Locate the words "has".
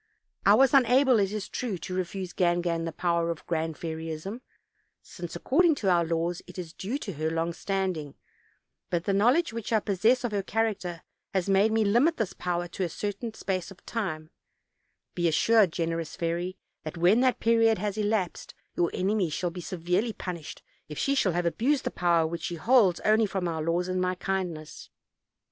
11.35-11.47, 17.77-17.95